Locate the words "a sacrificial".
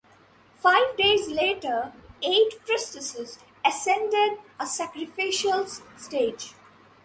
4.59-5.67